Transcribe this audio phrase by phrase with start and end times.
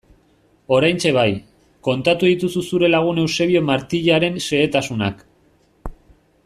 [0.77, 1.25] Oraintxe bai,
[1.87, 5.25] kontatu dituzu zure lagun Eusebio Martijaren xehetasunak...